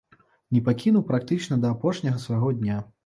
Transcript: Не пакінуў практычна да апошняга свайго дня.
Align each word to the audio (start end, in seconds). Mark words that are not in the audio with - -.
Не 0.55 0.61
пакінуў 0.69 1.05
практычна 1.11 1.59
да 1.67 1.73
апошняга 1.77 2.23
свайго 2.25 2.49
дня. 2.63 2.81